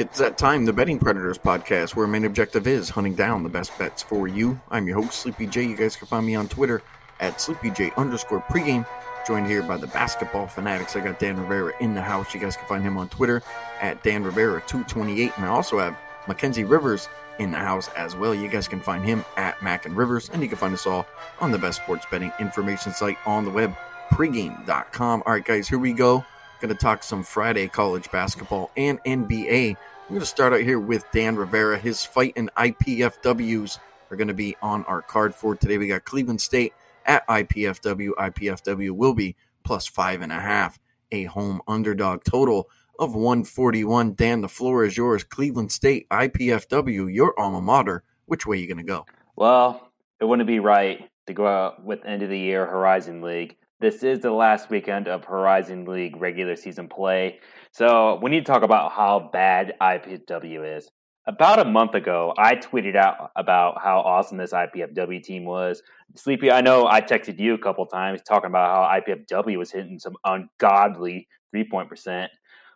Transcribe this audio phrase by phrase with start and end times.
[0.00, 3.50] It's that time, the Betting Predators podcast, where our main objective is hunting down the
[3.50, 4.58] best bets for you.
[4.70, 5.64] I'm your host, Sleepy J.
[5.64, 6.80] You guys can find me on Twitter
[7.20, 8.86] at SleepyJ underscore pregame.
[9.26, 10.96] Joined here by the basketball fanatics.
[10.96, 12.32] I got Dan Rivera in the house.
[12.32, 13.42] You guys can find him on Twitter
[13.82, 15.36] at Dan Rivera228.
[15.36, 18.34] And I also have Mackenzie Rivers in the house as well.
[18.34, 20.30] You guys can find him at Mac and Rivers.
[20.32, 21.06] And you can find us all
[21.40, 23.76] on the best sports betting information site on the web,
[24.10, 25.22] pregame.com.
[25.26, 26.24] All right, guys, here we go.
[26.60, 29.70] Going to talk some Friday college basketball and NBA.
[29.70, 31.78] I'm going to start out here with Dan Rivera.
[31.78, 33.78] His fight and IPFWs
[34.10, 35.78] are going to be on our card for today.
[35.78, 36.74] We got Cleveland State
[37.06, 38.10] at IPFW.
[38.10, 40.78] IPFW will be plus five and a half,
[41.10, 44.12] a home underdog total of 141.
[44.12, 45.24] Dan, the floor is yours.
[45.24, 48.02] Cleveland State, IPFW, your alma mater.
[48.26, 49.06] Which way are you going to go?
[49.34, 53.56] Well, it wouldn't be right to go out with end of the year Horizon League.
[53.80, 57.40] This is the last weekend of Horizon League regular season play.
[57.72, 60.90] So we need to talk about how bad IPFW is.
[61.26, 65.82] About a month ago, I tweeted out about how awesome this IPFW team was.
[66.14, 69.98] Sleepy, I know I texted you a couple times talking about how IPFW was hitting
[69.98, 72.30] some ungodly three point percent.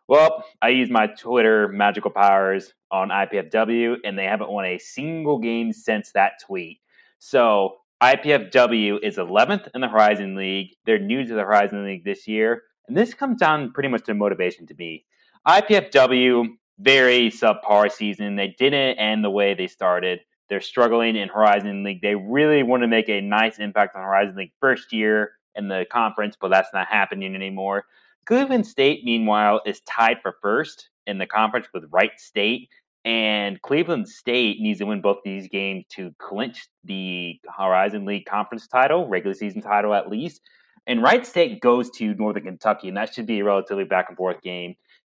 [0.08, 5.38] Well, I used my Twitter magical powers on IPFW, and they haven't won a single
[5.38, 6.78] game since that tweet.
[7.18, 10.74] So IPFW is 11th in the Horizon League.
[10.84, 12.62] They're new to the Horizon League this year.
[12.88, 15.04] And this comes down pretty much to motivation to me.
[15.46, 16.46] IPFW,
[16.78, 18.36] very subpar season.
[18.36, 20.20] They didn't end the way they started.
[20.48, 22.02] They're struggling in Horizon League.
[22.02, 25.86] They really want to make a nice impact on Horizon League first year in the
[25.90, 27.84] conference, but that's not happening anymore.
[28.26, 32.68] Cleveland State, meanwhile, is tied for first in the conference with Wright State.
[33.04, 38.66] And Cleveland State needs to win both these games to clinch the Horizon League conference
[38.66, 40.40] title, regular season title at least.
[40.86, 44.16] And Wright State goes to Northern Kentucky, and that should be a relatively back and
[44.16, 44.74] forth game.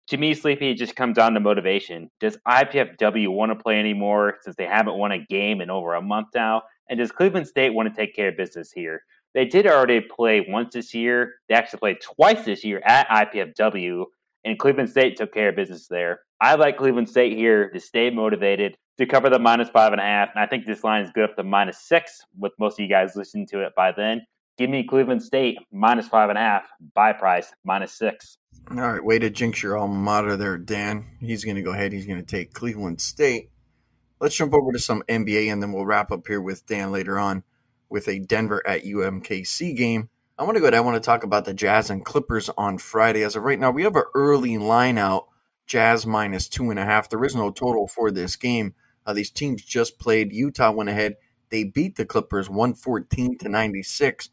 [0.10, 2.10] To me, Sleepy, it just comes down to motivation.
[2.20, 6.02] Does IPFW want to play anymore since they haven't won a game in over a
[6.02, 6.64] month now?
[6.90, 9.04] And does Cleveland State want to take care of business here?
[9.36, 11.36] They did already play once this year.
[11.48, 14.06] They actually played twice this year at IPFW,
[14.46, 16.22] and Cleveland State took care of business there.
[16.42, 20.06] I like Cleveland State here to stay motivated to cover the minus five and a
[20.06, 20.30] half.
[20.34, 22.90] And I think this line is good up to minus six with most of you
[22.90, 24.22] guys listening to it by then.
[24.58, 28.38] Give me Cleveland State minus five and a half, buy price minus six.
[28.72, 31.06] All right, way to jinx your alma mater there, Dan.
[31.20, 31.92] He's going to go ahead.
[31.92, 33.52] He's going to take Cleveland State.
[34.22, 37.18] Let's jump over to some NBA and then we'll wrap up here with Dan later
[37.18, 37.44] on
[37.90, 40.10] with a Denver at UMKC game.
[40.38, 40.74] I want to go ahead.
[40.74, 43.24] I want to talk about the Jazz and Clippers on Friday.
[43.24, 45.28] As of right now, we have an early line out
[45.70, 47.10] Jazz minus two and a half.
[47.10, 48.74] There is no total for this game.
[49.06, 50.34] Uh, these teams just played.
[50.34, 51.16] Utah went ahead.
[51.52, 54.32] They beat the Clippers 114 to 96,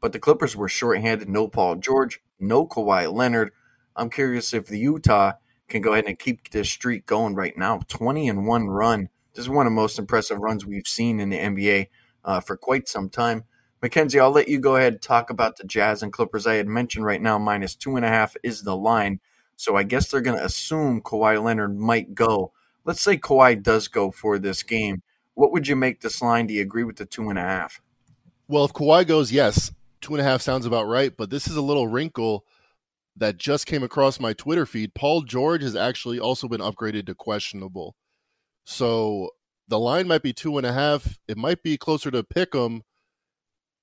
[0.00, 1.28] but the Clippers were shorthanded.
[1.28, 3.52] No Paul George, no Kawhi Leonard.
[3.94, 5.34] I'm curious if the Utah
[5.68, 7.80] can go ahead and keep this streak going right now.
[7.86, 9.08] 20 and one run.
[9.34, 11.86] This is one of the most impressive runs we've seen in the NBA
[12.24, 13.44] uh, for quite some time.
[13.80, 16.46] Mackenzie, I'll let you go ahead and talk about the Jazz and Clippers.
[16.46, 19.20] I had mentioned right now minus two and a half is the line.
[19.62, 22.50] So I guess they're going to assume Kawhi Leonard might go.
[22.84, 25.02] Let's say Kawhi does go for this game.
[25.34, 26.48] What would you make this line?
[26.48, 27.80] Do you agree with the two and a half?
[28.48, 31.16] Well, if Kawhi goes, yes, two and a half sounds about right.
[31.16, 32.44] But this is a little wrinkle
[33.14, 34.94] that just came across my Twitter feed.
[34.94, 37.94] Paul George has actually also been upgraded to questionable.
[38.64, 39.30] So
[39.68, 41.20] the line might be two and a half.
[41.28, 42.82] It might be closer to pick 'em.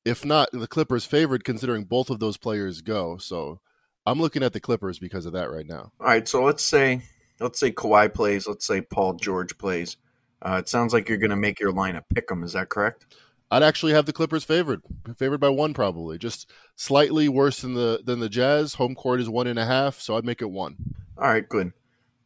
[0.03, 3.15] If not, the Clippers favored considering both of those players go.
[3.15, 3.61] So
[4.05, 5.91] I'm looking at the Clippers because of that right now.
[5.99, 7.01] All right, so let's say
[7.39, 8.47] let's say Kawhi plays.
[8.47, 9.97] Let's say Paul George plays.
[10.41, 12.43] Uh, it sounds like you're going to make your line a pick 'em.
[12.43, 13.05] Is that correct?
[13.51, 14.81] I'd actually have the Clippers favored,
[15.17, 18.75] favored by one probably, just slightly worse than the than the Jazz.
[18.75, 20.75] Home court is one and a half, so I'd make it one.
[21.17, 21.73] All right, good.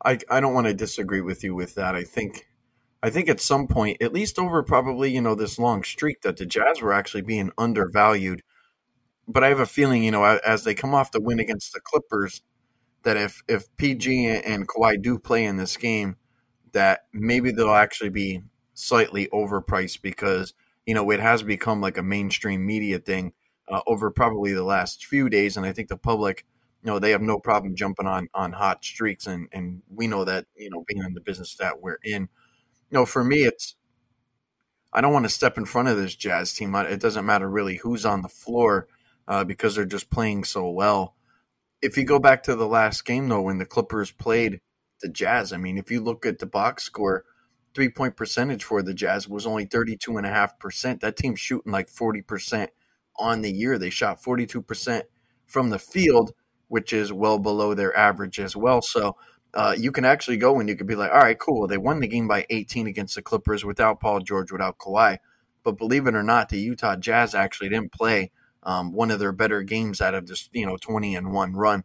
[0.04, 1.96] I I don't want to disagree with you with that.
[1.96, 2.48] I think
[3.02, 6.38] I think at some point, at least over probably you know this long streak, that
[6.38, 8.44] the Jazz were actually being undervalued
[9.28, 11.80] but I have a feeling, you know, as they come off the win against the
[11.80, 12.42] Clippers,
[13.04, 16.18] that if if PG and Kawhi do play in this game,
[16.72, 18.42] that maybe they'll actually be
[18.74, 20.54] slightly overpriced because
[20.86, 23.34] you know it has become like a mainstream media thing
[23.70, 26.46] uh, over probably the last few days, and I think the public,
[26.84, 30.26] you know, they have no problem jumping on on hot streaks, and and we know
[30.26, 32.30] that you know being in the business that we're in, you
[32.92, 33.76] know, for me it's.
[34.96, 36.76] I don't want to step in front of this Jazz team.
[36.76, 38.88] It doesn't matter really who's on the floor
[39.28, 41.16] uh, because they're just playing so well.
[41.82, 44.62] If you go back to the last game, though, when the Clippers played
[45.02, 47.26] the Jazz, I mean, if you look at the box score,
[47.74, 51.00] three point percentage for the Jazz was only 32.5%.
[51.02, 52.70] That team's shooting like 40%
[53.18, 53.78] on the year.
[53.78, 55.04] They shot 42%
[55.46, 56.32] from the field,
[56.68, 58.82] which is well below their average as well.
[58.82, 59.18] So
[59.54, 61.68] uh, you can actually go and you could be like, all right, cool.
[61.68, 65.18] They won the game by 18 against the Clippers without Paul George, without Kawhi.
[65.64, 68.32] But believe it or not, the Utah Jazz actually didn't play
[68.66, 71.84] um, one of their better games out of this, you know, 20 and one run.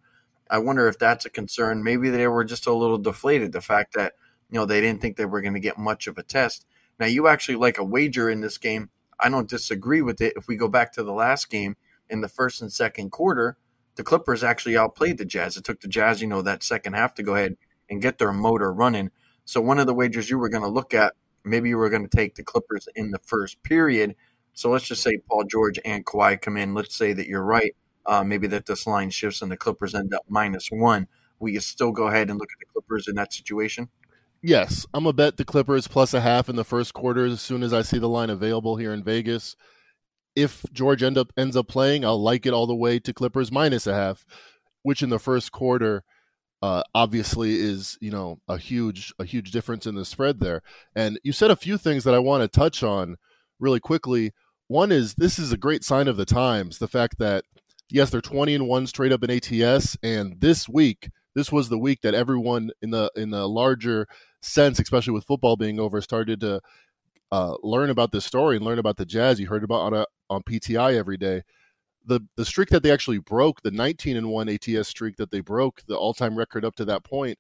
[0.51, 1.85] I wonder if that's a concern.
[1.85, 3.53] Maybe they were just a little deflated.
[3.53, 4.15] The fact that
[4.51, 6.67] you know they didn't think they were going to get much of a test.
[6.99, 8.91] Now you actually like a wager in this game.
[9.21, 10.35] I don't disagree with it.
[10.37, 11.77] If we go back to the last game
[12.09, 13.57] in the first and second quarter,
[13.97, 15.57] the Clippers actually outplayed the Jazz.
[15.57, 17.57] It took the Jazz, you know, that second half to go ahead
[17.91, 19.11] and get their motor running.
[19.45, 21.15] So one of the wagers you were going to look at,
[21.45, 24.15] maybe you were going to take the Clippers in the first period.
[24.59, 26.75] So let's just say Paul George and Kawhi come in.
[26.75, 27.75] Let's say that you're right
[28.09, 31.07] uh, maybe that this line shifts and the Clippers end up minus one.
[31.39, 33.91] We can still go ahead and look at the Clippers in that situation.
[34.43, 37.63] Yes, I'm gonna bet the Clippers plus a half in the first quarter as soon
[37.63, 39.57] as I see the line available here in Vegas.
[40.35, 43.53] If George end up ends up playing, I'll like it all the way to Clippers
[43.53, 44.25] minus a half,
[44.83, 46.03] which in the first quarter
[46.63, 50.63] uh, obviously is you know a huge a huge difference in the spread there.
[50.97, 53.17] And you said a few things that I want to touch on
[53.61, 54.33] really quickly.
[54.69, 57.45] One is this is a great sign of the times, the fact that
[57.91, 61.79] yes, they're 20 and 1 straight up in ATS and this week, this was the
[61.79, 64.07] week that everyone in the in the larger
[64.43, 66.61] sense, especially with football being over, started to
[67.33, 69.41] uh, learn about this story and learn about the Jazz.
[69.41, 71.43] You heard about on a, on PTI every day.
[72.05, 75.41] The the streak that they actually broke, the 19 and 1 ATS streak that they
[75.41, 77.39] broke, the all-time record up to that point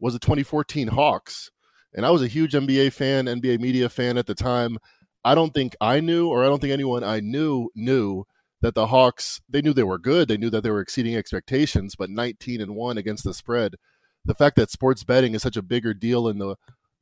[0.00, 1.50] was the 2014 Hawks.
[1.94, 4.78] And I was a huge NBA fan, NBA media fan at the time.
[5.24, 8.24] I don't think I knew or I don't think anyone I knew knew
[8.60, 11.94] that the Hawks they knew they were good, they knew that they were exceeding expectations,
[11.96, 13.76] but 19 and 1 against the spread.
[14.24, 16.56] The fact that sports betting is such a bigger deal in the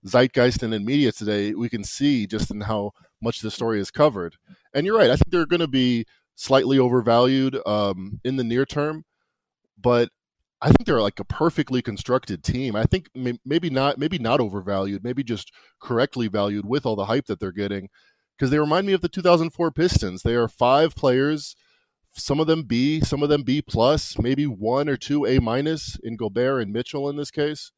[0.05, 3.91] zeitgeist and in media today, we can see just in how much the story is
[3.91, 4.37] covered.
[4.75, 6.05] And you're right, I think they're going to be
[6.35, 9.05] slightly overvalued um, in the near term,
[9.81, 10.09] but
[10.61, 12.77] I think they're like a perfectly constructed team.
[12.77, 13.09] I think
[13.45, 17.51] maybe not maybe not overvalued, maybe just correctly valued with all the hype that they're
[17.51, 17.89] getting
[18.43, 20.25] because they remind me of the 2004 Pistons.
[20.25, 21.55] They are five players,
[22.11, 25.97] some of them B, some of them B plus, maybe one or two A minus
[26.03, 27.71] in Gobert and Mitchell in this case.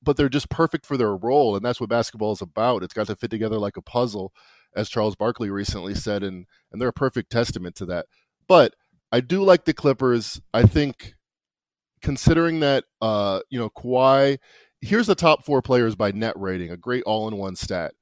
[0.00, 2.84] But they're just perfect for their role, and that's what basketball is about.
[2.84, 4.32] It's got to fit together like a puzzle,
[4.76, 8.06] as Charles Barkley recently said, and and they're a perfect testament to that.
[8.46, 8.76] But
[9.10, 10.40] I do like the Clippers.
[10.54, 11.14] I think,
[12.02, 14.38] considering that, uh, you know, Kawhi.
[14.80, 17.94] Here's the top four players by net rating, a great all-in-one stat.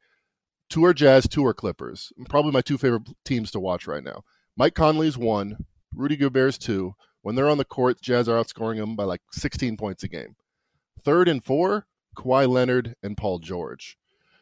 [0.74, 2.12] Two are Jazz, two are Clippers.
[2.28, 4.24] Probably my two favorite teams to watch right now.
[4.56, 6.96] Mike Conley's one, Rudy Gobert's two.
[7.22, 10.34] When they're on the court, Jazz are outscoring them by like 16 points a game.
[11.04, 11.86] Third and four,
[12.16, 13.96] Kawhi Leonard and Paul George.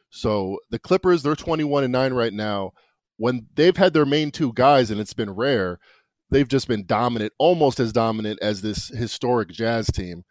[0.09, 2.73] So the Clippers, they're 21 and 9 right now.
[3.19, 5.81] When they've had their main two guys, and it's been rare,
[6.31, 10.25] they've just been dominant, almost as dominant as this historic Jazz team.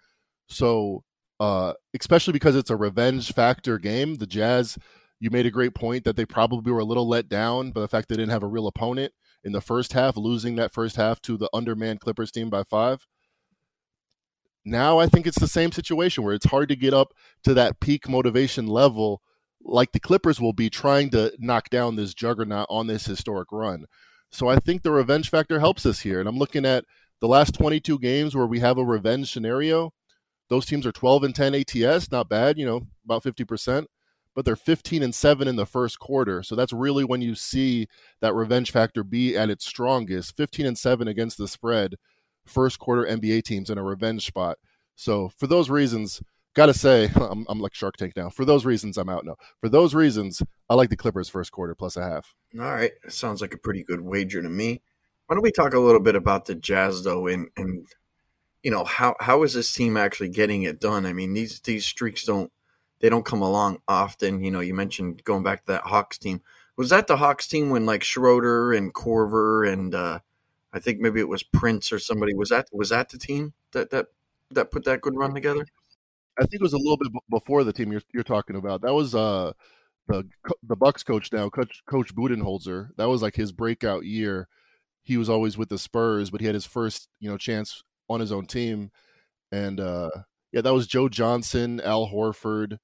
[0.47, 1.03] So,
[1.39, 4.79] uh, especially because it's a revenge factor game, the Jazz
[5.21, 7.87] you made a great point that they probably were a little let down by the
[7.87, 9.13] fact they didn't have a real opponent
[9.43, 13.05] in the first half, losing that first half to the undermanned Clippers team by five.
[14.65, 17.13] Now I think it's the same situation where it's hard to get up
[17.43, 19.21] to that peak motivation level
[19.63, 23.85] like the Clippers will be trying to knock down this juggernaut on this historic run.
[24.31, 26.19] So I think the revenge factor helps us here.
[26.19, 26.83] And I'm looking at
[27.19, 29.93] the last 22 games where we have a revenge scenario.
[30.49, 33.85] Those teams are 12 and 10 ATS, not bad, you know, about 50%
[34.35, 36.43] but they're 15 and 7 in the first quarter.
[36.43, 37.87] So that's really when you see
[38.21, 40.35] that revenge factor be at its strongest.
[40.37, 41.95] 15 and 7 against the spread,
[42.45, 44.57] first quarter NBA teams in a revenge spot.
[44.95, 46.21] So for those reasons,
[46.53, 48.29] got to say, I'm, I'm, like Shark Tank now.
[48.29, 49.35] For those reasons, I'm out now.
[49.59, 52.33] For those reasons, I like the Clippers first quarter plus a half.
[52.59, 52.91] All right.
[53.09, 54.81] Sounds like a pretty good wager to me.
[55.27, 57.87] Why don't we talk a little bit about the Jazz, though, and, and
[58.63, 61.05] you know, how, how is this team actually getting it done?
[61.05, 62.51] I mean, these, these streaks don't
[63.01, 64.43] they don't come along often.
[64.43, 66.41] You know, you mentioned going back to that Hawks team.
[66.77, 70.19] Was that the Hawks team when like Schroeder and Korver and uh,
[70.71, 73.89] I think maybe it was Prince or somebody was that was that the team that
[73.89, 74.07] that
[74.51, 75.65] that put that good run together?
[76.39, 78.81] I think it was a little bit before the team you're, you're talking about.
[78.81, 79.51] That was uh
[80.07, 80.23] the
[80.63, 82.89] the Bucks coach now, Coach Coach Budenholzer.
[82.97, 84.47] That was like his breakout year.
[85.03, 88.19] He was always with the Spurs, but he had his first you know chance on
[88.19, 88.91] his own team,
[89.51, 90.09] and uh
[90.51, 92.77] yeah, that was Joe Johnson, Al Horford,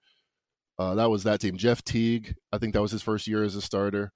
[0.79, 1.57] uh, that was that team.
[1.57, 4.11] Jeff Teague, I think that was his first year as a starter.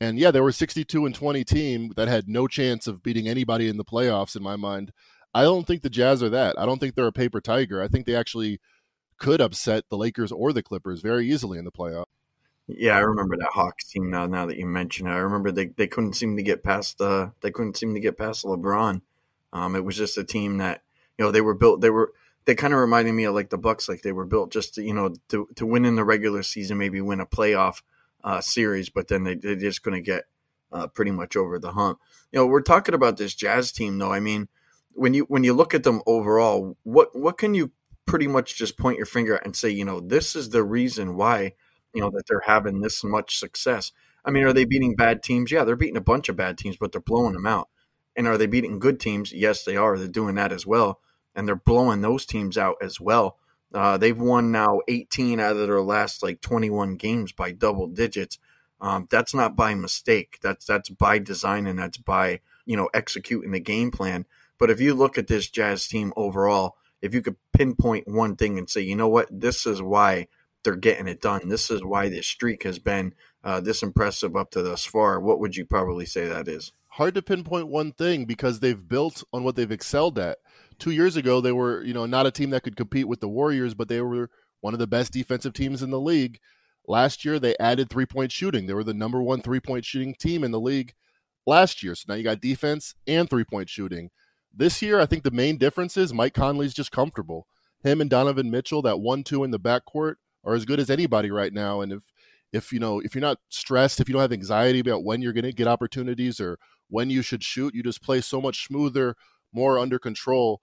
[0.00, 3.68] And yeah, there were 62 and 20 team that had no chance of beating anybody
[3.68, 4.92] in the playoffs in my mind.
[5.32, 6.58] I don't think the Jazz are that.
[6.58, 7.82] I don't think they're a paper tiger.
[7.82, 8.60] I think they actually
[9.18, 12.06] could upset the Lakers or the Clippers very easily in the playoffs.
[12.66, 14.26] Yeah, I remember that Hawks team now.
[14.26, 17.28] Now that you mention it, I remember they, they couldn't seem to get past uh
[17.42, 19.02] they couldn't seem to get past LeBron.
[19.52, 20.82] Um, it was just a team that
[21.18, 21.82] you know they were built.
[21.82, 22.12] They were
[22.46, 24.82] they kind of reminded me of like the Bucks, like they were built just to
[24.82, 27.82] you know to to win in the regular season, maybe win a playoff
[28.22, 30.24] uh, series, but then they, they're just going to get
[30.72, 31.98] uh, pretty much over the hump.
[32.32, 34.12] You know, we're talking about this Jazz team, though.
[34.12, 34.48] I mean,
[34.92, 37.70] when you when you look at them overall, what what can you
[38.06, 41.16] pretty much just point your finger at and say, you know, this is the reason
[41.16, 41.52] why
[41.94, 43.92] you know that they're having this much success?
[44.24, 45.50] I mean, are they beating bad teams?
[45.50, 47.68] Yeah, they're beating a bunch of bad teams, but they're blowing them out.
[48.16, 49.32] And are they beating good teams?
[49.32, 49.98] Yes, they are.
[49.98, 51.00] They're doing that as well
[51.34, 53.38] and they're blowing those teams out as well.
[53.72, 58.38] Uh, they've won now 18 out of their last like 21 games by double digits.
[58.80, 60.38] Um, that's not by mistake.
[60.42, 64.26] That's that's by design and that's by you know executing the game plan.
[64.58, 68.58] But if you look at this Jazz team overall, if you could pinpoint one thing
[68.58, 70.28] and say, you know what, this is why
[70.62, 71.48] they're getting it done.
[71.48, 75.20] This is why this streak has been uh, this impressive up to thus far.
[75.20, 76.72] What would you probably say that is?
[76.88, 80.38] Hard to pinpoint one thing because they've built on what they've excelled at
[80.78, 83.28] two years ago they were you know not a team that could compete with the
[83.28, 86.38] Warriors, but they were one of the best defensive teams in the league.
[86.86, 88.66] Last year they added three point shooting.
[88.66, 90.94] They were the number one three point shooting team in the league
[91.46, 91.94] last year.
[91.94, 94.10] So now you got defense and three point shooting.
[94.56, 97.46] This year, I think the main difference is Mike Conley's just comfortable.
[97.82, 100.14] Him and Donovan Mitchell, that one two in the backcourt,
[100.44, 101.80] are as good as anybody right now.
[101.80, 102.02] And if
[102.52, 105.32] if you know if you're not stressed, if you don't have anxiety about when you're
[105.32, 109.16] going to get opportunities or when you should shoot, you just play so much smoother,
[109.54, 110.60] more under control.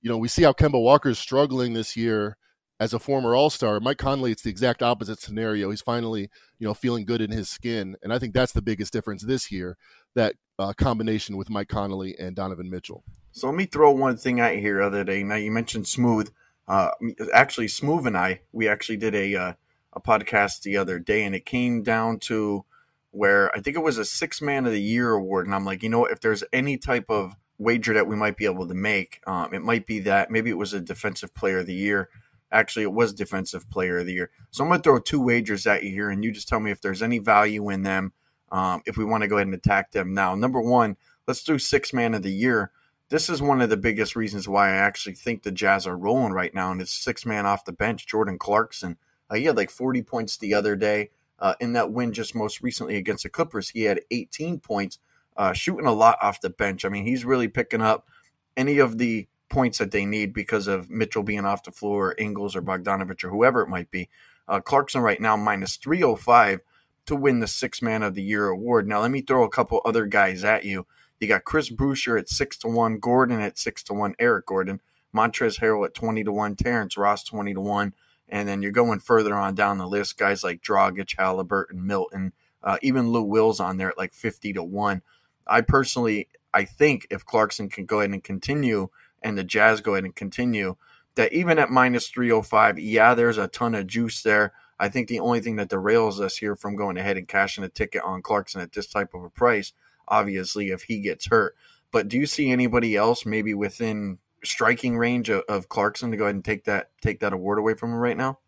[0.00, 2.36] You know, we see how Kemba Walker is struggling this year
[2.80, 3.80] as a former All Star.
[3.80, 5.70] Mike Conley, it's the exact opposite scenario.
[5.70, 8.92] He's finally, you know, feeling good in his skin, and I think that's the biggest
[8.92, 9.76] difference this year.
[10.14, 13.04] That uh, combination with Mike Conley and Donovan Mitchell.
[13.32, 14.80] So let me throw one thing out here.
[14.80, 16.30] Other day, now you mentioned Smooth.
[16.66, 16.90] Uh,
[17.32, 19.52] actually, Smooth and I, we actually did a uh,
[19.92, 22.64] a podcast the other day, and it came down to
[23.10, 25.82] where I think it was a six man of the year award, and I'm like,
[25.82, 29.20] you know, if there's any type of wager that we might be able to make.
[29.26, 32.08] Um, it might be that maybe it was a defensive player of the year.
[32.50, 34.30] Actually, it was defensive player of the year.
[34.50, 36.70] So I'm going to throw two wagers at you here, and you just tell me
[36.70, 38.12] if there's any value in them.
[38.50, 40.96] Um, if we want to go ahead and attack them now, number one,
[41.26, 42.70] let's do six man of the year.
[43.10, 46.32] This is one of the biggest reasons why I actually think the Jazz are rolling
[46.32, 48.06] right now, and it's six man off the bench.
[48.06, 48.96] Jordan Clarkson,
[49.28, 51.10] uh, he had like 40 points the other day.
[51.40, 54.98] Uh, in that win just most recently against the Clippers, he had 18 points
[55.38, 56.84] uh, shooting a lot off the bench.
[56.84, 58.08] I mean, he's really picking up
[58.56, 62.14] any of the points that they need because of Mitchell being off the floor, or
[62.18, 64.08] Ingles or Bogdanovich or whoever it might be.
[64.46, 66.60] Uh, Clarkson right now minus 305
[67.06, 68.86] to win the six man of the year award.
[68.86, 70.86] Now, let me throw a couple other guys at you.
[71.20, 74.80] You got Chris Boucher at 6 to 1, Gordon at 6 to 1, Eric Gordon,
[75.14, 77.94] Montrezl Harrell at 20 to 1, Terrence Ross 20 to 1.
[78.28, 82.76] And then you're going further on down the list, guys like Dragic, Halliburton, Milton, uh,
[82.82, 85.02] even Lou Will's on there at like 50 to 1.
[85.48, 88.88] I personally, I think if Clarkson can go ahead and continue
[89.22, 90.76] and the Jazz go ahead and continue,
[91.14, 94.52] that even at minus 305, yeah, there's a ton of juice there.
[94.78, 97.68] I think the only thing that derails us here from going ahead and cashing a
[97.68, 99.72] ticket on Clarkson at this type of a price,
[100.06, 101.56] obviously, if he gets hurt.
[101.90, 106.24] But do you see anybody else maybe within striking range of, of Clarkson to go
[106.24, 108.38] ahead and take that take that award away from him right now?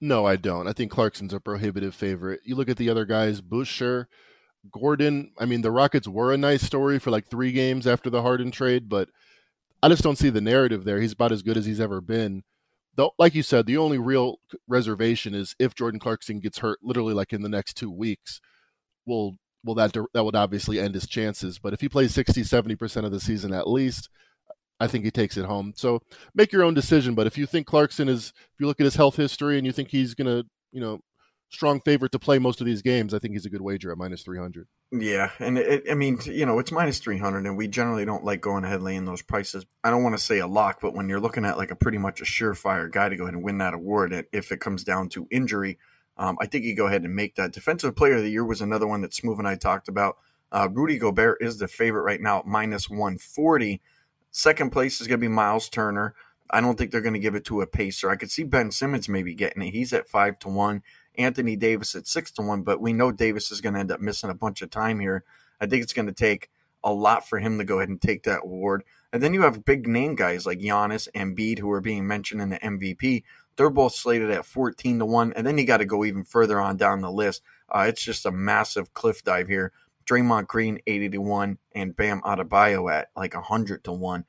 [0.00, 0.66] No, I don't.
[0.66, 2.40] I think Clarkson's a prohibitive favorite.
[2.44, 4.08] You look at the other guys, Boucher,
[4.70, 8.22] Gordon, I mean, the Rockets were a nice story for like three games after the
[8.22, 9.08] Harden trade, but
[9.82, 11.00] I just don't see the narrative there.
[11.00, 12.44] He's about as good as he's ever been.
[12.94, 14.38] Though, like you said, the only real
[14.68, 18.40] reservation is if Jordan Clarkson gets hurt, literally like in the next two weeks.
[19.06, 21.58] Well, well, that that would obviously end his chances.
[21.58, 24.10] But if he plays 60, 70 percent of the season at least,
[24.78, 25.72] I think he takes it home.
[25.76, 26.02] So
[26.34, 27.14] make your own decision.
[27.14, 29.72] But if you think Clarkson is, if you look at his health history and you
[29.72, 31.00] think he's to, you know,
[31.52, 33.12] strong favorite to play most of these games.
[33.12, 34.66] I think he's a good wager at minus 300.
[34.90, 35.30] Yeah.
[35.38, 38.64] And it, I mean, you know, it's minus 300, and we generally don't like going
[38.64, 39.66] ahead laying those prices.
[39.84, 41.98] I don't want to say a lock, but when you're looking at like a pretty
[41.98, 45.08] much a surefire guy to go ahead and win that award, if it comes down
[45.10, 45.78] to injury,
[46.16, 47.52] um, I think you go ahead and make that.
[47.52, 50.16] Defensive player of the year was another one that Smooth and I talked about.
[50.50, 53.80] Uh, Rudy Gobert is the favorite right now at minus 140.
[54.30, 56.14] Second place is going to be Miles Turner.
[56.50, 58.10] I don't think they're going to give it to a pacer.
[58.10, 59.72] I could see Ben Simmons maybe getting it.
[59.72, 60.82] He's at five to one.
[61.18, 64.00] Anthony Davis at six to one, but we know Davis is going to end up
[64.00, 65.24] missing a bunch of time here.
[65.60, 66.50] I think it's going to take
[66.84, 68.84] a lot for him to go ahead and take that award.
[69.12, 72.40] And then you have big name guys like Giannis and Embiid who are being mentioned
[72.40, 73.22] in the MVP.
[73.56, 75.34] They're both slated at 14 to 1.
[75.36, 77.42] And then you got to go even further on down the list.
[77.68, 79.72] Uh, it's just a massive cliff dive here.
[80.06, 84.24] Draymond Green 80 to 1 and Bam Adebayo at like 100 to 1.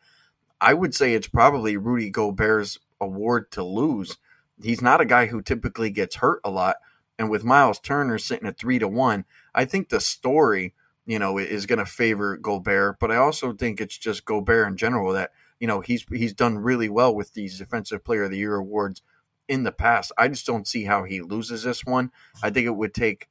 [0.62, 4.18] I would say it's probably Rudy Gobert's award to lose
[4.62, 6.78] he's not a guy who typically gets hurt a lot.
[7.20, 10.74] And with Miles Turner sitting at three to one, I think the story,
[11.06, 13.00] you know, is going to favor Gobert.
[13.00, 16.58] But I also think it's just Gobert in general that, you know, he's he's done
[16.58, 19.02] really well with these Defensive Player of the Year awards
[19.48, 20.12] in the past.
[20.18, 22.12] I just don't see how he loses this one.
[22.42, 23.30] I think it would take,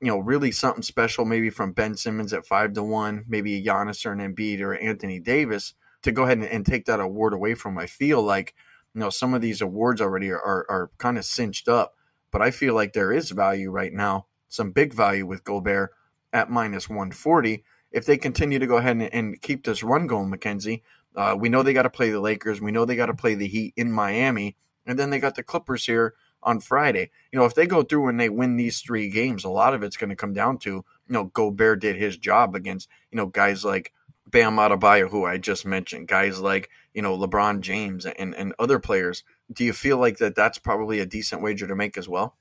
[0.00, 4.04] you know, really something special, maybe from Ben Simmons at five to one, maybe Giannis
[4.04, 7.54] or an Embiid or Anthony Davis to go ahead and, and take that award away
[7.54, 7.78] from.
[7.78, 8.54] I feel like,
[8.94, 11.94] you know, some of these awards already are, are, are kind of cinched up,
[12.30, 15.90] but I feel like there is value right now, some big value with Gobert
[16.32, 17.64] at minus 140.
[17.90, 20.82] If they continue to go ahead and, and keep this run going, mckenzie
[21.14, 22.60] uh, we know they got to play the Lakers.
[22.60, 24.56] We know they got to play the Heat in Miami.
[24.86, 27.10] And then they got the Clippers here on Friday.
[27.30, 29.82] You know, if they go through and they win these three games, a lot of
[29.82, 33.26] it's going to come down to, you know, Gobert did his job against, you know,
[33.26, 33.92] guys like
[34.32, 38.78] Bam Adebayo, who I just mentioned, guys like, you know, LeBron James and, and other
[38.78, 39.22] players.
[39.52, 42.36] Do you feel like that that's probably a decent wager to make as well?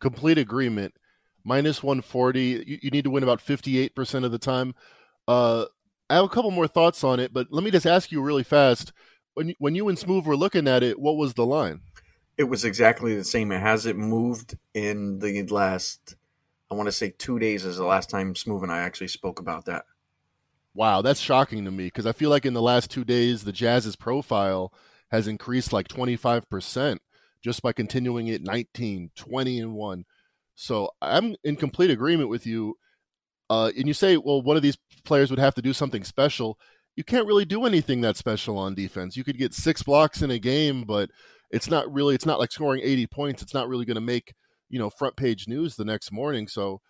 [0.00, 0.94] Complete agreement.
[1.44, 2.64] Minus 140.
[2.66, 4.74] You, you need to win about 58% of the time.
[5.26, 5.66] Uh,
[6.08, 8.44] I have a couple more thoughts on it, but let me just ask you really
[8.44, 8.92] fast
[9.34, 11.80] when you, when you and Smooth were looking at it, what was the line?
[12.36, 13.52] It was exactly the same.
[13.52, 16.16] It hasn't moved in the last,
[16.70, 19.40] I want to say two days is the last time Smooth and I actually spoke
[19.40, 19.84] about that.
[20.74, 23.52] Wow, that's shocking to me because I feel like in the last two days, the
[23.52, 24.72] Jazz's profile
[25.10, 26.98] has increased like 25%
[27.42, 30.04] just by continuing it 19, 20, and 1.
[30.54, 32.76] So I'm in complete agreement with you.
[33.50, 36.58] Uh, and you say, well, one of these players would have to do something special
[36.96, 39.16] you can't really do anything that special on defense.
[39.16, 41.10] You could get six blocks in a game, but
[41.50, 43.42] it's not really it's not like scoring 80 points.
[43.42, 44.34] It's not really going to make,
[44.68, 46.48] you know, front page news the next morning.
[46.48, 46.80] So,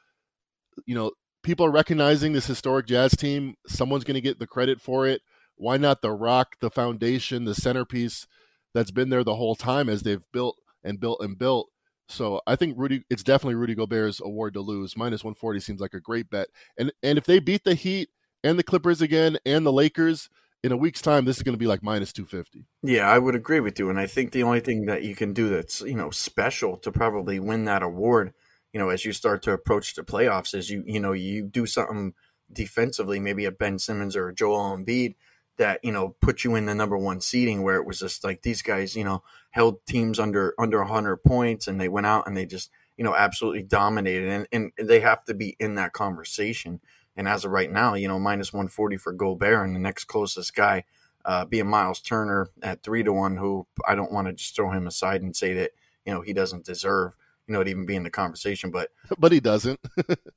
[0.86, 1.12] you know,
[1.42, 3.56] people are recognizing this historic Jazz team.
[3.66, 5.22] Someone's going to get the credit for it.
[5.56, 8.26] Why not the rock, the foundation, the centerpiece
[8.74, 11.68] that's been there the whole time as they've built and built and built.
[12.08, 14.96] So I think Rudy, it's definitely Rudy Gobert's award to lose.
[14.96, 16.48] Minus 140 seems like a great bet.
[16.76, 18.10] And and if they beat the Heat
[18.44, 20.28] and the Clippers again and the Lakers
[20.62, 22.66] in a week's time, this is going to be like minus 250.
[22.82, 23.90] Yeah, I would agree with you.
[23.90, 26.92] And I think the only thing that you can do that's, you know, special to
[26.92, 28.34] probably win that award,
[28.72, 31.66] you know, as you start to approach the playoffs is you, you know, you do
[31.66, 32.14] something
[32.52, 35.14] defensively, maybe a Ben Simmons or a Joel Embiid
[35.58, 38.42] that, you know, put you in the number one seeding where it was just like
[38.42, 42.36] these guys, you know, held teams under, under 100 points and they went out and
[42.36, 44.28] they just, you know, absolutely dominated.
[44.28, 46.80] And, and they have to be in that conversation
[47.16, 50.54] and as of right now, you know, minus 140 for Gobert, and the next closest
[50.54, 50.84] guy
[51.24, 54.70] uh, being Miles Turner at three to one, who I don't want to just throw
[54.70, 55.72] him aside and say that
[56.06, 57.14] you know he doesn't deserve
[57.46, 59.80] you know to even be in the conversation, but but he doesn't.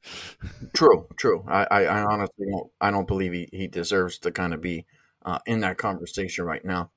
[0.74, 1.46] true, true.
[1.48, 2.72] I, I, I, honestly don't.
[2.82, 4.86] I don't believe he, he deserves to kind of be
[5.24, 6.92] uh, in that conversation right now.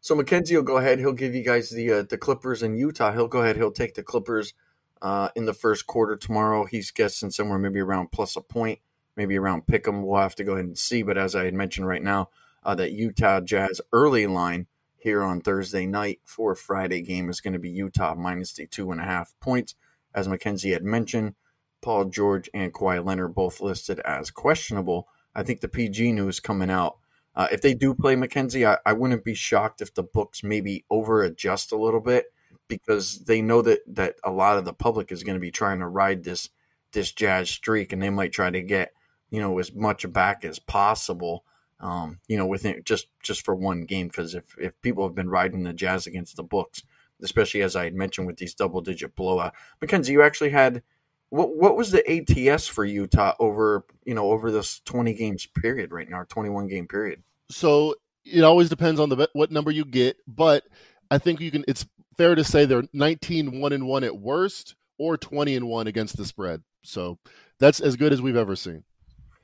[0.00, 0.98] So Mackenzie will go ahead.
[0.98, 3.12] He'll give you guys the uh, the Clippers in Utah.
[3.12, 3.56] He'll go ahead.
[3.56, 4.54] He'll take the Clippers
[5.00, 6.64] uh, in the first quarter tomorrow.
[6.64, 8.80] He's guessing somewhere maybe around plus a point
[9.16, 10.02] maybe around Pick'em.
[10.02, 11.02] We'll have to go ahead and see.
[11.02, 12.30] But as I had mentioned right now,
[12.64, 14.66] uh, that Utah Jazz early line
[15.02, 18.92] here on Thursday night for Friday game is going to be Utah minus the two
[18.92, 19.74] and a half points.
[20.14, 21.34] As Mackenzie had mentioned,
[21.80, 25.08] Paul George and Kawhi Leonard both listed as questionable.
[25.34, 26.98] I think the PG news coming out.
[27.34, 30.84] Uh, if they do play Mackenzie, I, I wouldn't be shocked if the books maybe
[30.90, 32.26] over adjust a little bit
[32.68, 35.80] because they know that that a lot of the public is going to be trying
[35.80, 36.50] to ride this
[36.92, 38.92] this Jazz streak, and they might try to get
[39.30, 41.44] you know as much back as possible.
[41.82, 45.28] Um, you know, within just just for one game, because if if people have been
[45.28, 46.82] riding the Jazz against the books,
[47.22, 50.82] especially as I had mentioned with these double digit blowout, Mackenzie, you actually had
[51.30, 55.90] what what was the ATS for Utah over you know over this twenty games period
[55.90, 57.22] right now, twenty one game period?
[57.50, 60.64] So it always depends on the what number you get, but
[61.10, 61.64] I think you can.
[61.66, 61.84] It's
[62.16, 66.16] fair to say they're 19 one and one at worst, or 20 and one against
[66.16, 66.62] the spread.
[66.82, 67.18] So
[67.58, 68.84] that's as good as we've ever seen.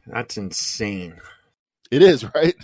[0.07, 1.21] That's insane.
[1.91, 2.55] It is, right?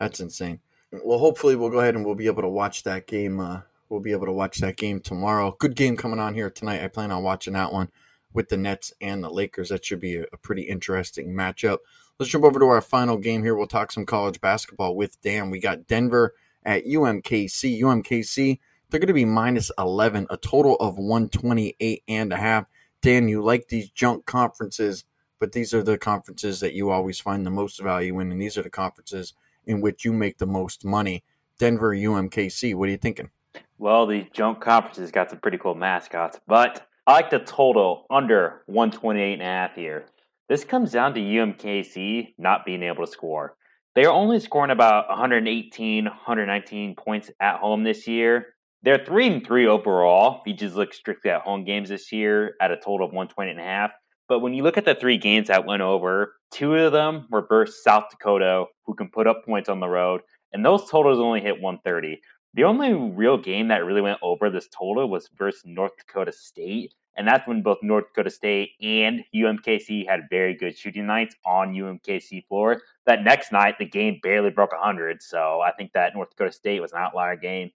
[0.00, 0.60] That's insane.
[1.04, 3.40] Well, hopefully we'll go ahead and we'll be able to watch that game.
[3.40, 5.54] Uh, we'll be able to watch that game tomorrow.
[5.58, 6.82] Good game coming on here tonight.
[6.82, 7.90] I plan on watching that one
[8.32, 9.68] with the Nets and the Lakers.
[9.68, 11.78] That should be a, a pretty interesting matchup.
[12.18, 13.54] Let's jump over to our final game here.
[13.54, 15.50] We'll talk some college basketball with Dan.
[15.50, 17.80] We got Denver at UMKC.
[17.80, 18.58] UMKC,
[18.90, 22.64] they're going to be minus 11, a total of 128 and a half.
[23.02, 25.04] Dan, you like these junk conferences
[25.38, 28.58] but these are the conferences that you always find the most value in, and these
[28.58, 29.34] are the conferences
[29.66, 31.22] in which you make the most money.
[31.58, 33.30] Denver, UMKC, what are you thinking?
[33.78, 38.62] Well, the junk conferences got some pretty cool mascots, but I like the total under
[38.66, 40.06] 128 and a half here.
[40.48, 43.54] This comes down to UMKC not being able to score.
[43.94, 48.46] They are only scoring about 118, 119 points at home this year.
[48.82, 50.40] They're three and three overall.
[50.40, 53.50] If you just look strictly at home games this year, at a total of 120
[53.50, 53.90] and a half.
[54.28, 57.46] But when you look at the three games that went over, two of them were
[57.46, 60.20] versus South Dakota, who can put up points on the road,
[60.52, 62.20] and those totals only hit 130.
[62.54, 66.94] The only real game that really went over this total was versus North Dakota State,
[67.16, 71.74] and that's when both North Dakota State and UMKC had very good shooting nights on
[71.74, 72.82] UMKC floor.
[73.06, 76.80] That next night, the game barely broke 100, so I think that North Dakota State
[76.80, 77.70] was an outlier game.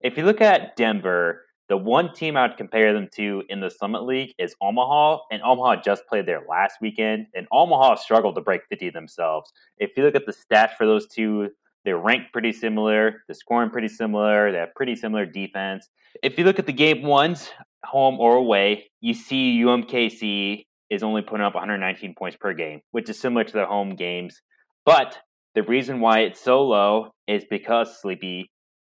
[0.00, 3.70] If you look at Denver, the one team I would compare them to in the
[3.70, 8.40] Summit League is Omaha, and Omaha just played there last weekend, and Omaha struggled to
[8.40, 9.52] break 50 themselves.
[9.78, 11.50] If you look at the stats for those two,
[11.84, 15.88] they're ranked pretty similar, they're scoring pretty similar, they have pretty similar defense.
[16.24, 17.48] If you look at the game ones,
[17.84, 23.08] home or away, you see UMKC is only putting up 119 points per game, which
[23.08, 24.42] is similar to their home games.
[24.84, 25.18] But
[25.54, 28.50] the reason why it's so low is because Sleepy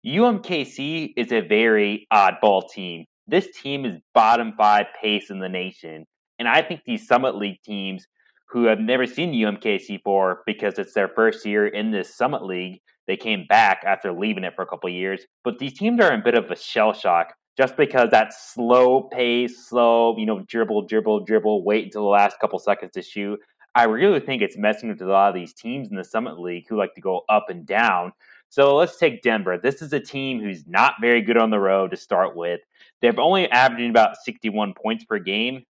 [0.05, 3.05] UMKC is a very oddball team.
[3.29, 6.07] This team is bottom five pace in the nation.
[6.41, 8.09] And I think these Summit League teams
[8.49, 12.81] who have never seen UMKC before because it's their first year in this Summit League,
[13.07, 15.25] they came back after leaving it for a couple years.
[15.45, 19.03] But these teams are in a bit of a shell shock just because that slow
[19.03, 23.39] pace, slow, you know, dribble, dribble, dribble, wait until the last couple seconds to shoot.
[23.77, 26.65] I really think it's messing with a lot of these teams in the Summit League
[26.69, 28.13] who like to go up and down.
[28.53, 29.57] So let's take Denver.
[29.57, 32.61] This is a team who's not very good on the road to start with.
[33.01, 35.65] They're only averaging about 61 points per game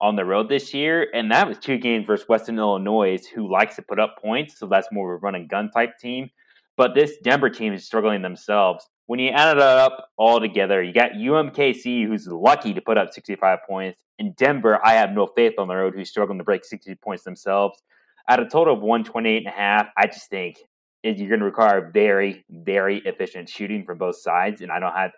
[0.00, 3.76] on the road this year, and that was two games versus Western Illinois, who likes
[3.76, 6.30] to put up points, so that's more of a run and gun type team.
[6.78, 8.88] But this Denver team is struggling themselves.
[9.04, 13.12] When you add it up all together, you got UMKC, who's lucky to put up
[13.12, 16.64] 65 points, and Denver, I have no faith on the road, who's struggling to break
[16.64, 17.82] 60 points themselves.
[18.30, 20.56] At a total of 128 and a half, I just think
[21.04, 24.94] is you're going to require very, very efficient shooting from both sides, and I don't
[24.94, 25.12] have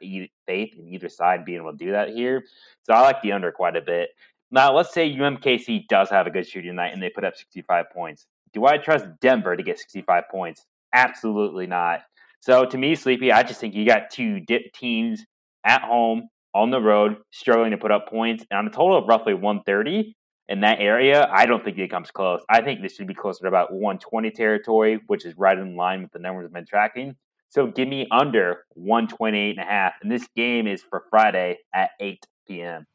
[0.46, 2.42] faith in either side being able to do that here.
[2.82, 4.10] So I like the under quite a bit.
[4.50, 7.86] Now, let's say UMKC does have a good shooting night and they put up 65
[7.92, 8.26] points.
[8.52, 10.66] Do I trust Denver to get 65 points?
[10.92, 12.00] Absolutely not.
[12.40, 15.24] So to me, Sleepy, I just think you got two dip teams
[15.64, 19.06] at home on the road struggling to put up points, and on a total of
[19.06, 20.15] roughly 130
[20.48, 22.40] in that area, I don't think it comes close.
[22.48, 26.02] I think this should be closer to about 120 territory, which is right in line
[26.02, 27.16] with the numbers I've been tracking.
[27.48, 29.94] So give me under 128 and a half.
[30.02, 32.86] And this game is for Friday at 8 p.m.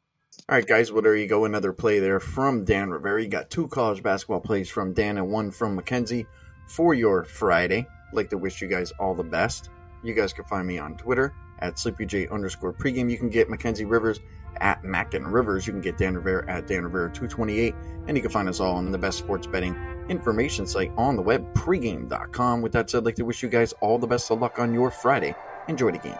[0.48, 1.44] All right, guys, well, there you go.
[1.44, 3.22] Another play there from Dan Rivera.
[3.22, 6.26] You got two college basketball plays from Dan and one from Mackenzie
[6.66, 7.86] for your Friday.
[8.08, 9.68] I'd like to wish you guys all the best.
[10.02, 13.10] You guys can find me on Twitter at SleepyJ underscore pregame.
[13.10, 14.20] You can get Mackenzie Rivers
[14.60, 15.66] at Mac and Rivers.
[15.66, 17.74] You can get Dan Rivera at Dan Rivera 228.
[18.06, 19.76] And you can find us all on the best sports betting
[20.08, 22.62] information site on the web, pregame.com.
[22.62, 24.74] With that said, I'd like to wish you guys all the best of luck on
[24.74, 25.34] your Friday.
[25.68, 26.18] Enjoy the games.